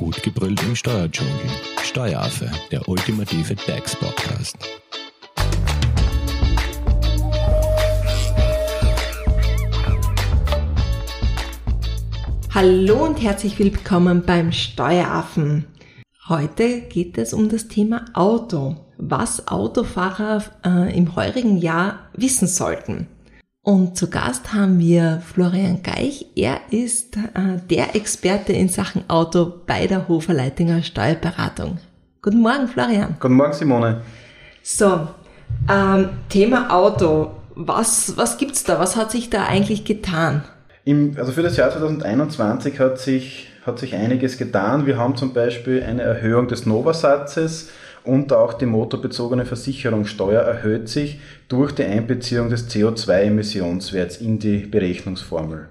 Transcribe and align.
Gut 0.00 0.22
gebrüllt 0.22 0.62
im 0.62 0.74
Steuerdschungel. 0.74 1.34
Steueraffe, 1.82 2.50
der 2.70 2.88
ultimative 2.88 3.54
DAX-Podcast. 3.54 4.56
Hallo 12.54 13.04
und 13.04 13.22
herzlich 13.22 13.58
willkommen 13.58 14.22
beim 14.24 14.52
Steueraffen. 14.52 15.66
Heute 16.30 16.80
geht 16.80 17.18
es 17.18 17.34
um 17.34 17.50
das 17.50 17.68
Thema 17.68 18.06
Auto, 18.14 18.76
was 18.96 19.48
Autofahrer 19.48 20.42
äh, 20.64 20.96
im 20.96 21.14
heurigen 21.14 21.58
Jahr 21.58 22.08
wissen 22.14 22.48
sollten. 22.48 23.06
Und 23.62 23.94
zu 23.98 24.08
Gast 24.08 24.54
haben 24.54 24.78
wir 24.78 25.22
Florian 25.34 25.82
Geich. 25.82 26.26
Er 26.34 26.60
ist 26.70 27.18
äh, 27.18 27.58
der 27.68 27.94
Experte 27.94 28.54
in 28.54 28.70
Sachen 28.70 29.04
Auto 29.08 29.52
bei 29.66 29.86
der 29.86 30.08
Hofer 30.08 30.32
Leitinger 30.32 30.82
Steuerberatung. 30.82 31.76
Guten 32.22 32.40
Morgen, 32.40 32.68
Florian. 32.68 33.16
Guten 33.20 33.34
Morgen, 33.34 33.52
Simone. 33.52 34.00
So, 34.62 35.08
ähm, 35.70 36.08
Thema 36.30 36.70
Auto. 36.70 37.32
Was, 37.54 38.16
was 38.16 38.38
gibt's 38.38 38.64
da? 38.64 38.78
Was 38.78 38.96
hat 38.96 39.10
sich 39.10 39.28
da 39.28 39.44
eigentlich 39.44 39.84
getan? 39.84 40.42
Im, 40.86 41.14
also 41.18 41.32
für 41.32 41.42
das 41.42 41.58
Jahr 41.58 41.70
2021 41.70 42.80
hat 42.80 42.98
sich, 42.98 43.48
hat 43.66 43.78
sich 43.78 43.94
einiges 43.94 44.38
getan. 44.38 44.86
Wir 44.86 44.96
haben 44.96 45.16
zum 45.16 45.34
Beispiel 45.34 45.82
eine 45.82 46.00
Erhöhung 46.00 46.48
des 46.48 46.64
Nova-Satzes 46.64 47.68
und 48.04 48.32
auch 48.32 48.54
die 48.54 48.66
motorbezogene 48.66 49.44
Versicherungssteuer 49.44 50.40
erhöht 50.40 50.88
sich 50.88 51.20
durch 51.48 51.72
die 51.72 51.84
Einbeziehung 51.84 52.48
des 52.48 52.68
CO2-Emissionswerts 52.70 54.16
in 54.20 54.38
die 54.38 54.58
Berechnungsformel. 54.58 55.68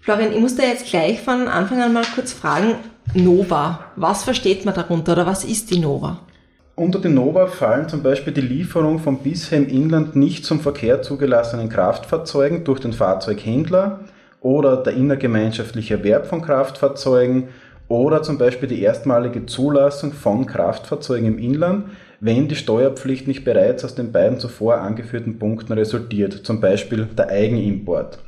Florian, 0.00 0.32
ich 0.32 0.40
muss 0.40 0.56
da 0.56 0.62
jetzt 0.62 0.86
gleich 0.86 1.20
von 1.20 1.46
Anfang 1.48 1.82
an 1.82 1.92
mal 1.92 2.04
kurz 2.14 2.32
fragen, 2.32 2.76
Nova, 3.14 3.86
was 3.96 4.24
versteht 4.24 4.64
man 4.64 4.74
darunter 4.74 5.12
oder 5.12 5.26
was 5.26 5.44
ist 5.44 5.70
die 5.70 5.78
Nova? 5.78 6.20
Unter 6.76 6.98
die 6.98 7.08
Nova 7.08 7.46
fallen 7.46 7.88
zum 7.88 8.02
Beispiel 8.02 8.32
die 8.32 8.40
Lieferung 8.40 9.00
von 9.00 9.18
bisher 9.18 9.58
im 9.58 9.68
Inland 9.68 10.16
nicht 10.16 10.46
zum 10.46 10.60
Verkehr 10.60 11.02
zugelassenen 11.02 11.68
Kraftfahrzeugen 11.68 12.64
durch 12.64 12.80
den 12.80 12.94
Fahrzeughändler 12.94 14.00
oder 14.40 14.78
der 14.78 14.94
innergemeinschaftliche 14.94 15.98
Erwerb 15.98 16.26
von 16.26 16.40
Kraftfahrzeugen 16.40 17.48
oder 17.90 18.22
zum 18.22 18.38
Beispiel 18.38 18.68
die 18.68 18.82
erstmalige 18.82 19.46
Zulassung 19.46 20.12
von 20.12 20.46
Kraftfahrzeugen 20.46 21.26
im 21.26 21.38
Inland, 21.38 21.86
wenn 22.20 22.46
die 22.46 22.54
Steuerpflicht 22.54 23.26
nicht 23.26 23.44
bereits 23.44 23.84
aus 23.84 23.96
den 23.96 24.12
beiden 24.12 24.38
zuvor 24.38 24.76
angeführten 24.76 25.40
Punkten 25.40 25.72
resultiert, 25.72 26.32
zum 26.32 26.60
Beispiel 26.60 27.06
der 27.06 27.28
Eigenimport. 27.28 28.20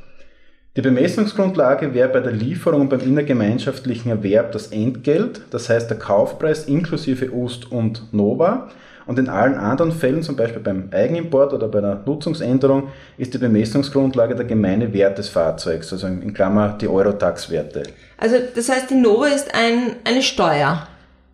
Die 0.75 0.81
Bemessungsgrundlage 0.81 1.93
wäre 1.93 2.09
bei 2.09 2.19
der 2.19 2.33
Lieferung 2.33 2.81
und 2.81 2.89
beim 2.89 2.99
innergemeinschaftlichen 2.99 4.09
Erwerb 4.09 4.51
das 4.51 4.67
Entgelt, 4.67 5.41
das 5.51 5.69
heißt 5.69 5.89
der 5.89 5.97
Kaufpreis 5.97 6.65
inklusive 6.65 7.31
Ust 7.31 7.71
und 7.71 8.11
Nova, 8.11 8.69
und 9.05 9.19
in 9.19 9.29
allen 9.29 9.55
anderen 9.55 9.91
Fällen, 9.91 10.23
zum 10.23 10.35
Beispiel 10.35 10.61
beim 10.61 10.89
Eigenimport 10.91 11.53
oder 11.53 11.67
bei 11.67 11.79
einer 11.79 12.01
Nutzungsänderung, 12.05 12.89
ist 13.17 13.33
die 13.33 13.37
Bemessungsgrundlage 13.37 14.35
der 14.35 14.45
gemeine 14.45 14.93
Wert 14.93 15.17
des 15.17 15.29
Fahrzeugs, 15.29 15.91
also 15.91 16.07
in 16.07 16.33
Klammer 16.33 16.77
die 16.79 16.87
Eurotax-Werte. 16.87 17.83
Also 18.17 18.37
das 18.55 18.69
heißt, 18.69 18.89
die 18.89 18.95
Nova 18.95 19.27
ist 19.27 19.53
ein, 19.53 19.95
eine 20.03 20.21
Steuer. 20.21 20.87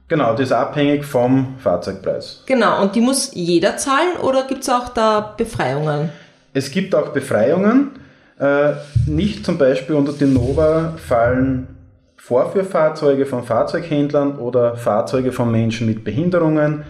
Genau, 0.08 0.36
die 0.36 0.44
ist 0.44 0.52
abhängig 0.52 1.06
vom 1.06 1.56
Fahrzeugpreis. 1.60 2.44
Genau, 2.48 2.82
und 2.82 2.96
die 2.96 3.02
muss 3.02 3.32
jeder 3.34 3.78
zahlen 3.78 4.18
oder 4.24 4.48
gibt 4.48 4.64
es 4.64 4.70
auch 4.70 4.90
da 4.90 5.36
Befreiungen? 5.38 6.10
Es 6.54 6.72
gibt 6.72 6.96
auch 6.96 7.10
Befreiungen. 7.10 7.92
Äh, 8.40 8.72
nicht 9.06 9.46
zum 9.46 9.58
Beispiel 9.58 9.96
unter 9.96 10.14
die 10.14 10.26
Nova 10.26 10.94
fallen 10.98 11.68
Vorführfahrzeuge 12.16 13.26
von 13.26 13.44
Fahrzeughändlern 13.44 14.38
oder 14.38 14.76
Fahrzeuge 14.76 15.32
von 15.32 15.52
Menschen 15.52 15.88
mit 15.88 16.04
Behinderungen, 16.04 16.84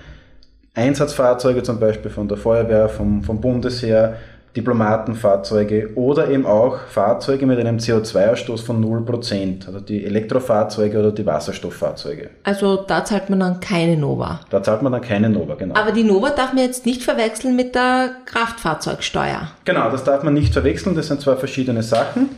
Einsatzfahrzeuge 0.75 1.63
zum 1.63 1.79
Beispiel 1.79 2.11
von 2.11 2.27
der 2.27 2.37
Feuerwehr, 2.37 2.89
vom, 2.89 3.23
vom 3.23 3.41
Bundesheer, 3.41 4.15
Diplomatenfahrzeuge 4.55 5.91
oder 5.95 6.29
eben 6.29 6.45
auch 6.45 6.79
Fahrzeuge 6.89 7.45
mit 7.45 7.59
einem 7.59 7.77
CO2-Ausstoß 7.77 8.63
von 8.63 8.83
0%, 8.83 9.67
also 9.67 9.79
die 9.79 10.03
Elektrofahrzeuge 10.05 10.97
oder 10.99 11.11
die 11.11 11.25
Wasserstofffahrzeuge. 11.25 12.31
Also 12.43 12.77
da 12.77 13.05
zahlt 13.05 13.29
man 13.29 13.39
dann 13.39 13.59
keine 13.59 13.95
Nova. 13.95 14.41
Da 14.49 14.63
zahlt 14.63 14.81
man 14.81 14.91
dann 14.91 15.01
keine 15.01 15.29
Nova, 15.29 15.53
genau. 15.53 15.75
Aber 15.75 15.91
die 15.91 16.03
Nova 16.03 16.31
darf 16.31 16.53
man 16.53 16.63
jetzt 16.63 16.85
nicht 16.85 17.03
verwechseln 17.03 17.55
mit 17.55 17.75
der 17.75 18.11
Kraftfahrzeugsteuer. 18.25 19.51
Genau, 19.65 19.91
das 19.91 20.03
darf 20.03 20.23
man 20.23 20.33
nicht 20.33 20.51
verwechseln, 20.51 20.95
das 20.95 21.07
sind 21.07 21.21
zwei 21.21 21.35
verschiedene 21.35 21.83
Sachen. 21.83 22.29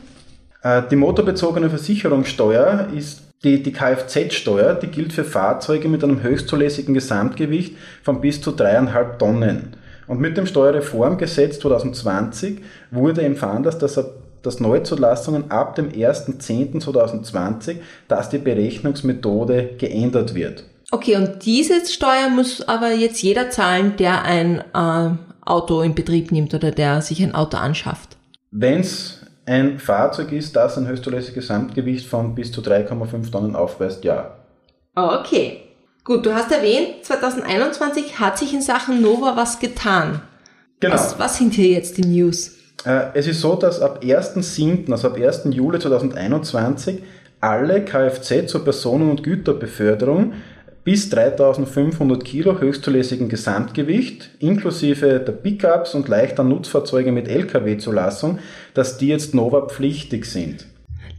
Äh, 0.63 0.83
die 0.91 0.97
motorbezogene 0.97 1.69
Versicherungssteuer 1.69 2.87
ist 2.95 3.30
die, 3.43 3.63
die 3.63 3.71
Kfz-Steuer, 3.71 4.75
die 4.75 4.87
gilt 4.87 5.13
für 5.13 5.23
Fahrzeuge 5.23 5.87
mit 5.87 6.03
einem 6.03 6.21
höchstzulässigen 6.21 6.93
Gesamtgewicht 6.93 7.75
von 8.03 8.21
bis 8.21 8.41
zu 8.41 8.51
dreieinhalb 8.51 9.17
Tonnen. 9.19 9.75
Und 10.07 10.19
mit 10.19 10.37
dem 10.37 10.45
Steuerreformgesetz 10.45 11.59
2020 11.59 12.61
wurde 12.91 13.21
empfangen, 13.23 13.63
dass 13.63 13.77
das 13.77 13.97
dass 14.41 14.59
Neuzulassungen 14.59 15.51
ab 15.51 15.75
dem 15.75 15.91
1.10.2020, 15.91 17.77
dass 18.07 18.29
die 18.29 18.39
Berechnungsmethode 18.39 19.75
geändert 19.77 20.33
wird. 20.33 20.63
Okay, 20.89 21.15
und 21.15 21.45
diese 21.45 21.85
Steuer 21.85 22.29
muss 22.29 22.67
aber 22.67 22.91
jetzt 22.91 23.21
jeder 23.21 23.49
zahlen, 23.49 23.93
der 23.97 24.23
ein 24.23 24.63
äh, 24.73 25.15
Auto 25.45 25.81
in 25.81 25.95
Betrieb 25.95 26.31
nimmt 26.31 26.53
oder 26.53 26.71
der 26.71 27.01
sich 27.01 27.21
ein 27.23 27.35
Auto 27.35 27.57
anschafft. 27.57 28.17
Wenn 28.51 28.81
es 28.81 29.20
ein 29.45 29.79
Fahrzeug 29.79 30.31
ist, 30.31 30.55
das 30.55 30.77
ein 30.77 30.87
höchstzulässiges 30.87 31.33
Gesamtgewicht 31.33 32.07
von 32.07 32.35
bis 32.35 32.51
zu 32.51 32.61
3,5 32.61 33.31
Tonnen 33.31 33.55
aufweist, 33.55 34.03
ja. 34.03 34.37
Okay. 34.95 35.61
Gut, 36.03 36.25
du 36.25 36.33
hast 36.33 36.51
erwähnt, 36.51 37.03
2021 37.03 38.19
hat 38.19 38.37
sich 38.37 38.53
in 38.53 38.61
Sachen 38.61 39.01
Nova 39.01 39.35
was 39.35 39.59
getan. 39.59 40.21
Genau. 40.79 40.95
Was, 40.95 41.19
was 41.19 41.37
sind 41.37 41.53
hier 41.53 41.69
jetzt 41.69 41.97
die 41.97 42.05
News? 42.05 42.57
Äh, 42.85 43.09
es 43.13 43.27
ist 43.27 43.41
so, 43.41 43.55
dass 43.55 43.81
ab 43.81 44.01
1.7., 44.03 44.91
also 44.91 45.09
ab 45.09 45.17
1. 45.17 45.41
Juli 45.51 45.79
2021, 45.79 47.03
alle 47.39 47.85
Kfz 47.85 48.47
zur 48.47 48.63
Personen- 48.63 49.11
und 49.11 49.23
Güterbeförderung 49.23 50.33
bis 50.83 51.09
3500 51.09 52.23
Kilo 52.23 52.59
höchstzulässigen 52.59 53.29
Gesamtgewicht, 53.29 54.31
inklusive 54.39 55.19
der 55.19 55.31
Pickups 55.31 55.93
und 55.93 56.07
leichter 56.07 56.43
Nutzfahrzeuge 56.43 57.11
mit 57.11 57.27
Lkw-Zulassung, 57.27 58.39
dass 58.73 58.97
die 58.97 59.07
jetzt 59.07 59.35
Nova 59.35 59.67
pflichtig 59.67 60.25
sind. 60.25 60.65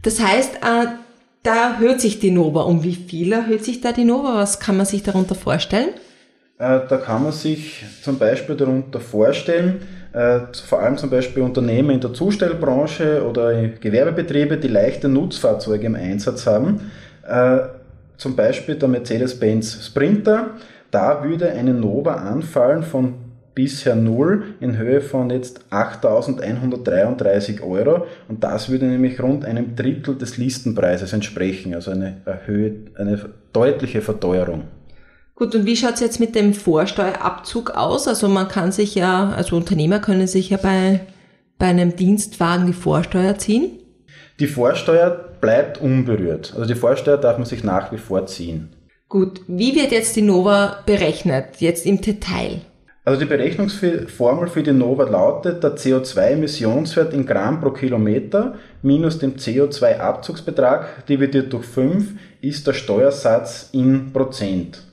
Das 0.01 0.19
heißt, 0.19 0.55
äh, 0.55 0.87
da 1.43 1.71
erhöht 1.71 2.01
sich 2.01 2.19
die 2.19 2.31
Nova. 2.31 2.61
Um 2.61 2.83
wie 2.83 2.95
viel 2.95 3.31
erhöht 3.31 3.63
sich 3.63 3.81
da 3.81 3.91
die 3.91 4.05
Nova? 4.05 4.35
Was 4.35 4.59
kann 4.59 4.77
man 4.77 4.85
sich 4.85 5.03
darunter 5.03 5.35
vorstellen? 5.35 5.89
Äh, 6.57 6.81
da 6.87 6.97
kann 6.97 7.23
man 7.23 7.31
sich 7.31 7.83
zum 8.01 8.17
Beispiel 8.17 8.55
darunter 8.55 8.99
vorstellen, 8.99 9.81
äh, 10.13 10.41
vor 10.67 10.79
allem 10.79 10.97
zum 10.97 11.09
Beispiel 11.09 11.41
Unternehmen 11.41 11.89
in 11.89 11.99
der 11.99 12.13
Zustellbranche 12.13 13.25
oder 13.27 13.67
Gewerbebetriebe, 13.67 14.57
die 14.57 14.67
leichte 14.67 15.09
Nutzfahrzeuge 15.09 15.87
im 15.87 15.95
Einsatz 15.95 16.45
haben, 16.45 16.91
äh, 17.27 17.59
zum 18.23 18.35
Beispiel 18.37 18.75
der 18.75 18.87
Mercedes-Benz 18.87 19.85
Sprinter, 19.85 20.51
da 20.91 21.25
würde 21.25 21.51
eine 21.51 21.73
Nova 21.73 22.13
anfallen 22.13 22.81
von 22.81 23.15
bisher 23.53 23.95
null 23.95 24.55
in 24.61 24.77
Höhe 24.77 25.01
von 25.01 25.29
jetzt 25.29 25.65
8.133 25.71 27.61
Euro 27.61 28.07
und 28.29 28.41
das 28.45 28.69
würde 28.69 28.85
nämlich 28.85 29.21
rund 29.21 29.43
einem 29.43 29.75
Drittel 29.75 30.17
des 30.17 30.37
Listenpreises 30.37 31.11
entsprechen, 31.11 31.75
also 31.75 31.91
eine, 31.91 32.21
erhöht, 32.23 32.97
eine 32.97 33.19
deutliche 33.51 34.01
Verteuerung. 34.01 34.63
Gut, 35.35 35.53
und 35.53 35.65
wie 35.65 35.75
schaut 35.75 35.95
es 35.95 35.99
jetzt 35.99 36.21
mit 36.21 36.33
dem 36.33 36.53
Vorsteuerabzug 36.53 37.71
aus? 37.71 38.07
Also 38.07 38.29
man 38.29 38.47
kann 38.47 38.71
sich 38.71 38.95
ja, 38.95 39.33
also 39.35 39.57
Unternehmer 39.57 39.99
können 39.99 40.27
sich 40.27 40.49
ja 40.49 40.57
bei, 40.57 41.01
bei 41.57 41.65
einem 41.65 41.97
Dienstwagen 41.97 42.67
die 42.67 42.73
Vorsteuer 42.73 43.37
ziehen. 43.37 43.82
Die 44.39 44.47
Vorsteuer 44.47 45.11
bleibt 45.41 45.79
unberührt. 45.79 46.53
Also 46.55 46.65
die 46.65 46.79
Vorsteuer 46.79 47.17
darf 47.17 47.37
man 47.37 47.45
sich 47.45 47.63
nach 47.63 47.91
wie 47.91 47.97
vor 47.97 48.25
ziehen. 48.25 48.69
Gut, 49.09 49.41
wie 49.47 49.75
wird 49.75 49.91
jetzt 49.91 50.15
die 50.15 50.23
Nova 50.23 50.81
berechnet, 50.85 51.57
jetzt 51.59 51.85
im 51.85 52.01
Detail? 52.01 52.61
Also 53.05 53.19
die 53.19 53.25
Berechnungsformel 53.25 54.47
für 54.47 54.63
die 54.63 54.71
Nova 54.71 55.03
lautet, 55.03 55.61
der 55.61 55.75
CO2-Emissionswert 55.75 57.13
in 57.13 57.25
Gramm 57.25 57.59
pro 57.59 57.71
Kilometer 57.71 58.55
minus 58.81 59.19
dem 59.19 59.35
CO2-Abzugsbetrag 59.35 61.05
dividiert 61.05 61.51
durch 61.51 61.65
5 61.65 62.13
ist 62.41 62.65
der 62.65 62.73
Steuersatz 62.73 63.69
in 63.73 64.13
Prozent. 64.13 64.83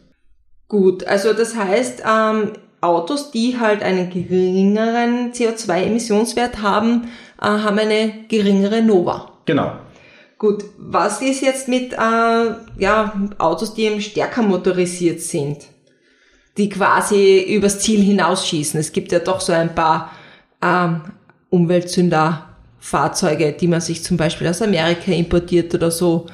Gut, 0.67 1.07
also 1.07 1.33
das 1.33 1.57
heißt, 1.57 2.03
ähm, 2.05 2.53
Autos, 2.81 3.31
die 3.31 3.59
halt 3.59 3.83
einen 3.83 4.11
geringeren 4.11 5.33
CO2-Emissionswert 5.33 6.63
haben, 6.63 7.09
äh, 7.41 7.47
haben 7.47 7.79
eine 7.79 8.25
geringere 8.29 8.83
Nova. 8.83 9.33
Genau. 9.45 9.73
Gut, 10.39 10.65
was 10.79 11.21
ist 11.21 11.43
jetzt 11.43 11.69
mit 11.69 11.93
äh, 11.93 11.97
ja, 12.79 13.13
Autos, 13.39 13.75
die 13.75 13.83
eben 13.83 14.01
stärker 14.01 14.43
motorisiert 14.43 15.21
sind, 15.21 15.67
die 16.57 16.71
quasi 16.71 17.43
übers 17.43 17.81
Ziel 17.81 18.01
hinausschießen? 18.01 18.81
Es 18.81 18.93
gibt 18.93 19.13
ja 19.13 19.19
doch 19.19 19.41
so 19.41 19.53
ein 19.53 19.75
paar 19.75 20.13
ähm, 20.63 21.03
Umweltsünder-Fahrzeuge, 21.51 23.53
die 23.53 23.69
man 23.69 23.83
sich 23.83 24.03
zum 24.03 24.17
Beispiel 24.17 24.49
aus 24.49 24.63
Amerika 24.63 25.13
importiert 25.13 25.75
oder 25.75 25.91
so. 25.91 26.27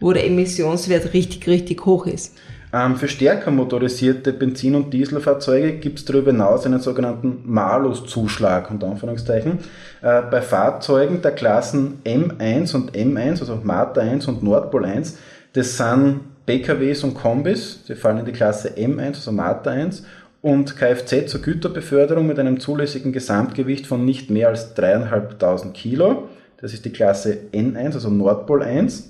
wo 0.00 0.12
der 0.12 0.26
Emissionswert 0.26 1.12
richtig, 1.12 1.46
richtig 1.46 1.84
hoch 1.84 2.06
ist. 2.06 2.36
Ähm, 2.72 2.96
für 2.96 3.08
stärker 3.08 3.50
motorisierte 3.50 4.32
Benzin- 4.32 4.76
und 4.76 4.92
Dieselfahrzeuge 4.92 5.72
gibt 5.78 5.98
es 5.98 6.04
darüber 6.04 6.30
hinaus 6.30 6.66
einen 6.66 6.80
sogenannten 6.80 7.42
Malus-Zuschlag, 7.44 8.70
unter 8.70 8.86
Anführungszeichen. 8.86 9.58
Äh, 10.02 10.22
bei 10.30 10.40
Fahrzeugen 10.40 11.20
der 11.20 11.32
Klassen 11.32 12.00
M1 12.04 12.74
und 12.74 12.92
M1, 12.92 13.40
also 13.40 13.58
Marta 13.62 14.00
1 14.00 14.28
und 14.28 14.42
Nordpol 14.42 14.84
1, 14.84 15.18
das 15.52 15.76
sind 15.76 16.20
PKWs 16.46 17.02
und 17.02 17.14
Kombis, 17.14 17.82
die 17.88 17.96
fallen 17.96 18.18
in 18.18 18.24
die 18.24 18.32
Klasse 18.32 18.70
M1, 18.70 19.16
also 19.16 19.32
Marta 19.32 19.70
1, 19.70 20.04
und 20.42 20.76
Kfz 20.76 21.30
zur 21.30 21.42
Güterbeförderung 21.42 22.26
mit 22.26 22.38
einem 22.38 22.60
zulässigen 22.60 23.12
Gesamtgewicht 23.12 23.86
von 23.86 24.04
nicht 24.04 24.30
mehr 24.30 24.48
als 24.48 24.76
3.500 24.76 25.72
Kilo. 25.72 26.28
Das 26.60 26.72
ist 26.72 26.84
die 26.84 26.92
Klasse 26.92 27.36
N1, 27.52 27.94
also 27.94 28.10
Nordpol 28.10 28.62
1. 28.62 29.09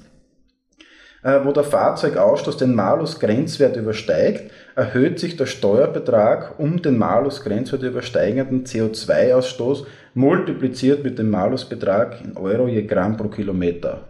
Äh, 1.22 1.40
wo 1.44 1.52
der 1.52 1.64
Fahrzeugausstoß 1.64 2.56
den 2.56 2.74
Malus-Grenzwert 2.74 3.76
übersteigt, 3.76 4.50
erhöht 4.74 5.18
sich 5.18 5.36
der 5.36 5.44
Steuerbetrag 5.44 6.58
um 6.58 6.80
den 6.80 6.96
Malus-Grenzwert 6.96 7.82
übersteigenden 7.82 8.64
CO2-Ausstoß 8.64 9.84
multipliziert 10.14 11.04
mit 11.04 11.18
dem 11.18 11.28
Malus-Betrag 11.28 12.22
in 12.24 12.38
Euro 12.38 12.68
je 12.68 12.86
Gramm 12.86 13.18
pro 13.18 13.28
Kilometer. 13.28 14.00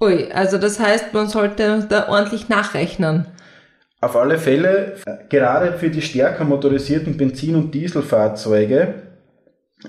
Ui, 0.00 0.32
also 0.32 0.56
das 0.56 0.80
heißt, 0.80 1.12
man 1.12 1.28
sollte 1.28 1.86
da 1.88 2.08
ordentlich 2.08 2.48
nachrechnen. 2.48 3.26
Auf 4.00 4.16
alle 4.16 4.38
Fälle, 4.38 4.94
äh, 5.04 5.16
gerade 5.28 5.74
für 5.74 5.90
die 5.90 6.02
stärker 6.02 6.44
motorisierten 6.44 7.18
Benzin- 7.18 7.56
und 7.56 7.72
Dieselfahrzeuge, 7.72 8.94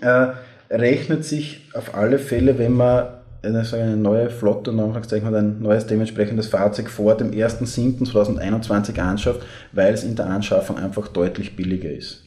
äh, 0.01 0.27
rechnet 0.69 1.23
sich 1.23 1.69
auf 1.73 1.95
alle 1.95 2.19
Fälle, 2.19 2.59
wenn 2.59 2.73
man 2.73 3.22
eine, 3.43 3.63
eine 3.73 3.97
neue 3.97 4.29
Flotte 4.29 4.71
und 4.71 4.79
Anführungszeichen 4.79 5.33
ein 5.33 5.61
neues 5.61 5.85
dementsprechendes 5.85 6.47
Fahrzeug 6.47 6.89
vor 6.89 7.15
dem 7.15 7.31
1.7.2021 7.31 8.99
anschafft, 8.99 9.41
weil 9.71 9.93
es 9.93 10.03
in 10.03 10.15
der 10.15 10.27
Anschaffung 10.27 10.77
einfach 10.77 11.07
deutlich 11.07 11.55
billiger 11.55 11.91
ist. 11.91 12.23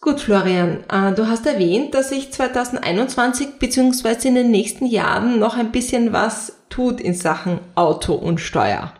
Gut, 0.00 0.20
Florian, 0.20 0.84
äh, 0.90 1.12
du 1.14 1.26
hast 1.26 1.46
erwähnt, 1.46 1.94
dass 1.94 2.10
sich 2.10 2.32
2021 2.32 3.58
bzw. 3.58 4.28
in 4.28 4.34
den 4.34 4.50
nächsten 4.50 4.86
Jahren 4.86 5.38
noch 5.38 5.56
ein 5.56 5.72
bisschen 5.72 6.12
was 6.12 6.52
tut 6.68 7.00
in 7.00 7.14
Sachen 7.14 7.60
Auto 7.74 8.14
und 8.14 8.40
Steuer. 8.40 8.92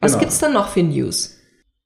Was 0.00 0.12
genau. 0.12 0.20
gibt's 0.20 0.38
da 0.38 0.48
noch 0.48 0.68
für 0.68 0.82
News? 0.82 1.35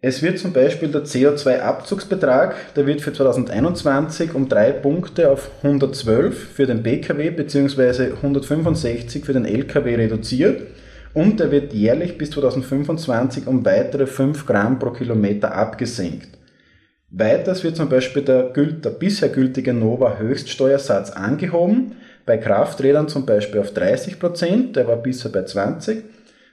Es 0.03 0.23
wird 0.23 0.39
zum 0.39 0.55
Beispiel 0.55 0.89
der 0.89 1.05
CO2-Abzugsbetrag, 1.05 2.55
der 2.75 2.87
wird 2.87 3.03
für 3.03 3.13
2021 3.13 4.35
um 4.35 4.49
drei 4.49 4.73
Punkte 4.73 5.31
auf 5.31 5.51
112 5.63 6.55
für 6.55 6.67
den 6.67 6.83
Pkw 6.83 7.29
bzw. 7.31 8.13
165 8.13 9.27
für 9.27 9.35
den 9.35 9.45
Lkw 9.45 9.97
reduziert 9.97 10.63
und 11.13 11.39
er 11.39 11.51
wird 11.51 11.75
jährlich 11.75 12.17
bis 12.17 12.31
2025 12.31 13.47
um 13.47 13.63
weitere 13.67 14.07
5 14.07 14.47
Gramm 14.47 14.79
pro 14.79 14.91
Kilometer 14.91 15.55
abgesenkt. 15.55 16.29
Weiters 17.11 17.63
wird 17.63 17.77
zum 17.77 17.91
Beispiel 17.91 18.23
der, 18.23 18.45
der 18.45 18.91
bisher 18.91 19.29
gültige 19.29 19.75
Nova 19.75 20.17
Höchststeuersatz 20.17 21.11
angehoben, 21.11 21.97
bei 22.25 22.39
Krafträdern 22.39 23.09
zum 23.09 23.27
Beispiel 23.27 23.61
auf 23.61 23.75
30%, 23.75 24.73
der 24.73 24.89
war 24.89 24.97
bisher 24.97 25.31
bei 25.31 25.41
20%, 25.41 26.03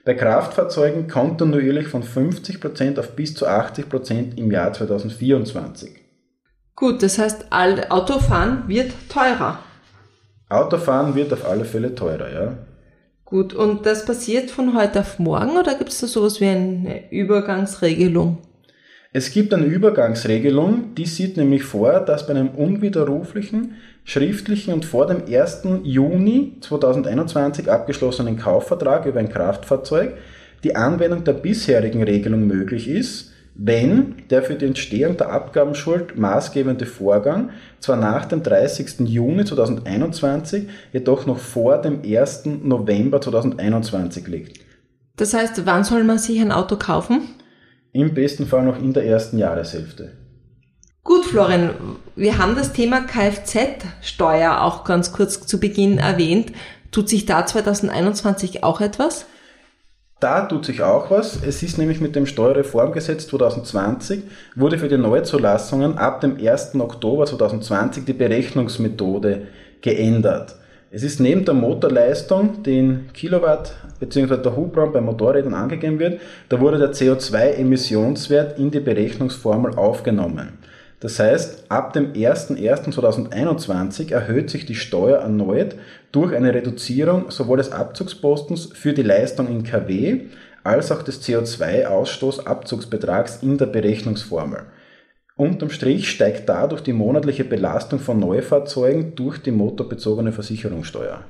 bei 0.08 0.14
Kraftfahrzeugen 0.14 1.06
kontinuierlich 1.06 1.88
von 1.88 2.02
50% 2.02 2.98
auf 2.98 3.10
bis 3.14 3.34
zu 3.34 3.46
80% 3.46 4.38
im 4.38 4.50
Jahr 4.50 4.72
2024. 4.72 5.90
Gut, 6.74 7.02
das 7.02 7.18
heißt, 7.18 7.52
Autofahren 7.52 8.62
wird 8.68 8.90
teurer. 9.10 9.58
Autofahren 10.48 11.14
wird 11.14 11.34
auf 11.34 11.46
alle 11.46 11.66
Fälle 11.66 11.94
teurer, 11.94 12.32
ja. 12.32 12.54
Gut, 13.26 13.52
und 13.52 13.84
das 13.84 14.06
passiert 14.06 14.50
von 14.50 14.74
heute 14.74 15.00
auf 15.00 15.18
morgen 15.18 15.58
oder 15.58 15.74
gibt 15.74 15.90
es 15.90 16.00
da 16.00 16.06
sowas 16.06 16.40
wie 16.40 16.46
eine 16.46 17.12
Übergangsregelung? 17.12 18.38
Es 19.10 19.30
gibt 19.30 19.54
eine 19.54 19.64
Übergangsregelung, 19.64 20.94
die 20.94 21.06
sieht 21.06 21.38
nämlich 21.38 21.64
vor, 21.64 22.00
dass 22.00 22.26
bei 22.26 22.34
einem 22.34 22.50
unwiderruflichen 22.50 23.76
schriftlichen 24.04 24.74
und 24.74 24.84
vor 24.84 25.06
dem 25.06 25.22
1. 25.26 25.62
Juni 25.82 26.56
2021 26.60 27.70
abgeschlossenen 27.70 28.36
Kaufvertrag 28.36 29.06
über 29.06 29.18
ein 29.20 29.30
Kraftfahrzeug 29.30 30.18
die 30.62 30.76
Anwendung 30.76 31.24
der 31.24 31.32
bisherigen 31.32 32.02
Regelung 32.02 32.46
möglich 32.46 32.86
ist, 32.86 33.32
wenn 33.54 34.16
der 34.28 34.42
für 34.42 34.56
die 34.56 34.66
Entstehung 34.66 35.16
der 35.16 35.30
Abgabenschuld 35.32 36.18
maßgebende 36.18 36.84
Vorgang 36.84 37.50
zwar 37.80 37.96
nach 37.96 38.26
dem 38.26 38.42
30. 38.42 39.00
Juni 39.08 39.44
2021, 39.44 40.68
jedoch 40.92 41.24
noch 41.24 41.38
vor 41.38 41.80
dem 41.80 42.02
1. 42.04 42.44
November 42.62 43.22
2021 43.22 44.26
liegt. 44.28 44.60
Das 45.16 45.32
heißt, 45.32 45.64
wann 45.64 45.82
soll 45.82 46.04
man 46.04 46.18
sich 46.18 46.40
ein 46.40 46.52
Auto 46.52 46.76
kaufen? 46.76 47.22
Im 47.92 48.14
besten 48.14 48.46
Fall 48.46 48.64
noch 48.64 48.78
in 48.78 48.92
der 48.92 49.06
ersten 49.06 49.38
Jahreshälfte. 49.38 50.12
Gut, 51.04 51.24
Florian, 51.24 51.70
wir 52.16 52.36
haben 52.36 52.54
das 52.54 52.72
Thema 52.72 53.00
Kfz-Steuer 53.00 54.60
auch 54.60 54.84
ganz 54.84 55.12
kurz 55.12 55.46
zu 55.46 55.58
Beginn 55.58 55.98
erwähnt. 55.98 56.52
Tut 56.90 57.08
sich 57.08 57.24
da 57.24 57.46
2021 57.46 58.62
auch 58.62 58.80
etwas? 58.80 59.24
Da 60.20 60.46
tut 60.46 60.64
sich 60.64 60.82
auch 60.82 61.10
was. 61.10 61.42
Es 61.42 61.62
ist 61.62 61.78
nämlich 61.78 62.00
mit 62.00 62.16
dem 62.16 62.26
Steuerreformgesetz 62.26 63.28
2020 63.28 64.24
wurde 64.56 64.78
für 64.78 64.88
die 64.88 64.98
Neuzulassungen 64.98 65.96
ab 65.96 66.20
dem 66.20 66.36
1. 66.36 66.74
Oktober 66.74 67.24
2020 67.24 68.04
die 68.04 68.12
Berechnungsmethode 68.12 69.46
geändert. 69.80 70.56
Es 70.90 71.02
ist 71.02 71.20
neben 71.20 71.44
der 71.44 71.52
Motorleistung, 71.52 72.62
die 72.62 72.78
in 72.78 73.12
Kilowatt 73.12 73.74
bzw. 74.00 74.38
der 74.38 74.56
Hubraum 74.56 74.90
bei 74.90 75.02
Motorrädern 75.02 75.52
angegeben 75.52 75.98
wird, 75.98 76.22
da 76.48 76.58
wurde 76.60 76.78
der 76.78 76.94
CO2-Emissionswert 76.94 78.58
in 78.58 78.70
die 78.70 78.80
Berechnungsformel 78.80 79.74
aufgenommen. 79.74 80.54
Das 81.00 81.18
heißt, 81.18 81.64
ab 81.68 81.92
dem 81.92 82.14
01.01.2021 82.14 84.12
erhöht 84.12 84.48
sich 84.48 84.64
die 84.64 84.76
Steuer 84.76 85.18
erneut 85.18 85.74
durch 86.10 86.34
eine 86.34 86.54
Reduzierung 86.54 87.30
sowohl 87.30 87.58
des 87.58 87.70
Abzugspostens 87.70 88.70
für 88.72 88.94
die 88.94 89.02
Leistung 89.02 89.48
in 89.48 89.64
kW 89.64 90.22
als 90.64 90.90
auch 90.90 91.02
des 91.02 91.22
CO2-Ausstoßabzugsbetrags 91.22 93.42
in 93.42 93.58
der 93.58 93.66
Berechnungsformel. 93.66 94.62
Unterm 95.38 95.70
Strich 95.70 96.10
steigt 96.10 96.48
dadurch 96.48 96.82
die 96.82 96.92
monatliche 96.92 97.44
Belastung 97.44 98.00
von 98.00 98.18
Neufahrzeugen 98.18 99.14
durch 99.14 99.38
die 99.38 99.52
motorbezogene 99.52 100.32
Versicherungssteuer. 100.32 101.24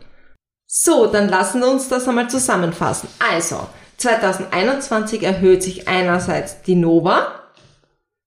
So, 0.66 1.06
dann 1.06 1.28
lassen 1.28 1.60
wir 1.60 1.70
uns 1.70 1.90
das 1.90 2.08
einmal 2.08 2.30
zusammenfassen. 2.30 3.10
Also, 3.18 3.68
2021 3.98 5.22
erhöht 5.22 5.62
sich 5.62 5.88
einerseits 5.88 6.62
die 6.62 6.74
Nova 6.74 7.34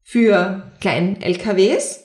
für 0.03 0.71
Klein-LKWs. 0.81 2.03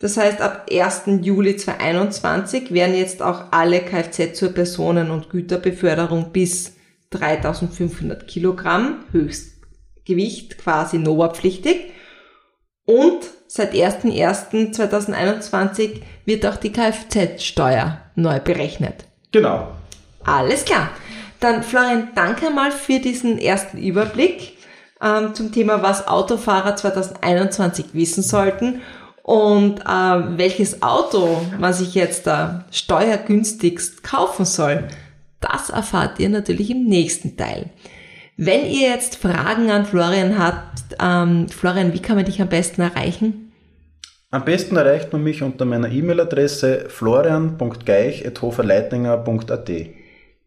Das 0.00 0.18
heißt, 0.18 0.42
ab 0.42 0.66
1. 0.70 1.22
Juli 1.22 1.56
2021 1.56 2.74
werden 2.74 2.94
jetzt 2.94 3.22
auch 3.22 3.52
alle 3.52 3.80
Kfz 3.80 4.38
zur 4.38 4.50
Personen- 4.50 5.10
und 5.10 5.30
Güterbeförderung 5.30 6.30
bis 6.30 6.74
3500 7.08 8.28
Kilogramm 8.28 9.04
Höchstgewicht 9.12 10.58
quasi 10.58 10.98
NOVA-pflichtig. 10.98 11.92
Und 12.86 13.20
seit 13.46 13.72
01.01.2021 13.72 16.00
wird 16.24 16.44
auch 16.46 16.56
die 16.56 16.72
Kfz-Steuer 16.72 18.00
neu 18.14 18.40
berechnet. 18.40 19.04
Genau. 19.32 19.68
Alles 20.24 20.64
klar. 20.64 20.88
Dann 21.40 21.62
Florian, 21.62 22.08
danke 22.14 22.48
mal 22.50 22.72
für 22.72 23.00
diesen 23.00 23.38
ersten 23.38 23.78
Überblick 23.78 24.56
ähm, 25.02 25.34
zum 25.34 25.52
Thema, 25.52 25.82
was 25.82 26.08
Autofahrer 26.08 26.76
2021 26.76 27.86
wissen 27.92 28.22
sollten 28.22 28.80
und 29.22 29.80
äh, 29.80 30.38
welches 30.38 30.82
Auto 30.82 31.40
man 31.58 31.72
sich 31.72 31.94
jetzt 31.94 32.26
da 32.26 32.66
steuergünstigst 32.70 34.02
kaufen 34.02 34.44
soll. 34.44 34.88
Das 35.40 35.70
erfahrt 35.70 36.20
ihr 36.20 36.28
natürlich 36.28 36.70
im 36.70 36.84
nächsten 36.84 37.36
Teil. 37.36 37.70
Wenn 38.36 38.66
ihr 38.66 38.88
jetzt 38.88 39.16
Fragen 39.16 39.70
an 39.70 39.86
Florian 39.86 40.36
habt, 40.38 40.82
ähm, 41.00 41.48
Florian, 41.48 41.92
wie 41.92 42.02
kann 42.02 42.16
man 42.16 42.24
dich 42.24 42.42
am 42.42 42.48
besten 42.48 42.80
erreichen? 42.80 43.52
Am 44.32 44.44
besten 44.44 44.74
erreicht 44.76 45.12
man 45.12 45.22
mich 45.22 45.40
unter 45.42 45.64
meiner 45.64 45.88
E-Mail-Adresse 45.88 46.86
florian.geich.hoferleitninger.at. 46.88 49.70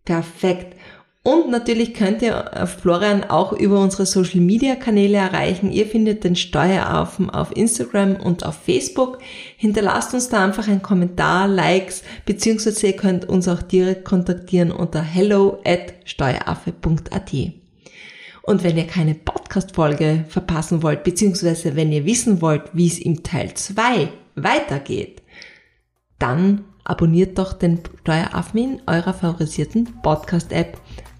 Perfekt. 0.03 0.75
Und 1.23 1.49
natürlich 1.49 1.93
könnt 1.93 2.21
ihr 2.21 2.67
Florian 2.81 3.23
auch 3.25 3.53
über 3.53 3.79
unsere 3.79 4.05
Social 4.05 4.41
Media 4.41 4.75
Kanäle 4.75 5.17
erreichen. 5.17 5.71
Ihr 5.71 5.85
findet 5.85 6.25
den 6.25 6.35
Steueraffen 6.35 7.29
auf 7.29 7.55
Instagram 7.55 8.17
und 8.17 8.45
auf 8.45 8.55
Facebook. 8.55 9.19
Hinterlasst 9.55 10.13
uns 10.13 10.27
da 10.27 10.43
einfach 10.43 10.67
einen 10.67 10.81
Kommentar, 10.81 11.47
Likes, 11.47 12.03
beziehungsweise 12.25 12.87
ihr 12.87 12.97
könnt 12.97 13.23
uns 13.27 13.47
auch 13.47 13.61
direkt 13.61 14.03
kontaktieren 14.03 14.71
unter 14.71 15.01
hello 15.01 15.61
at 15.65 15.93
steueraffe.at. 16.03 17.33
Und 18.47 18.63
wenn 18.63 18.77
ihr 18.77 18.87
keine 18.87 19.13
Podcast-Folge 19.13 20.23
verpassen 20.29 20.81
wollt, 20.81 21.03
beziehungsweise 21.03 21.75
wenn 21.75 21.91
ihr 21.91 22.05
wissen 22.05 22.41
wollt, 22.41 22.63
wie 22.71 22.87
es 22.87 22.97
im 22.97 23.21
Teil 23.21 23.53
2 23.53 24.07
weitergeht, 24.35 25.21
dann 26.17 26.63
abonniert 26.85 27.37
doch 27.37 27.51
den 27.51 27.81
Steueraffen 27.99 28.59
in 28.63 28.81
eurer 28.87 29.13
favorisierten 29.13 30.01
Podcast-App 30.01 30.79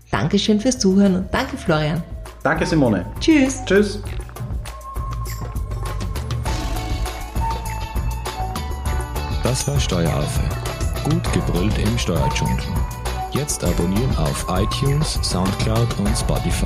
Dankeschön 0.09 0.61
fürs 0.61 0.79
Zuhören 0.79 1.15
und 1.15 1.33
danke 1.33 1.57
Florian. 1.57 2.01
Danke 2.43 2.65
Simone. 2.65 3.05
Tschüss. 3.19 3.61
Tschüss. 3.65 3.99
Das 9.43 9.67
war 9.67 9.77
Steueraffe. 9.81 10.43
Gut 11.03 11.33
gebrüllt 11.33 11.77
im 11.77 11.97
Steuerdschungel. 11.97 12.63
Jetzt 13.33 13.65
abonnieren 13.65 14.15
auf 14.15 14.45
iTunes, 14.49 15.19
Soundcloud 15.21 15.99
und 15.99 16.17
Spotify. 16.17 16.65